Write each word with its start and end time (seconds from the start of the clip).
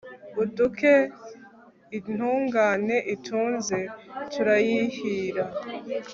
uduke 0.43 0.93
intungane 1.97 2.97
itunze 3.15 3.79
turayihira 4.31 5.45